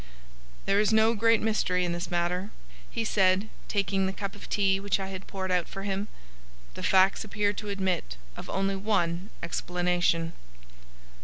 [0.65, 2.49] "There is no great mystery in this matter,"
[2.89, 6.07] he said, taking the cup of tea which I had poured out for him.
[6.73, 10.33] "The facts appear to admit of only one explanation."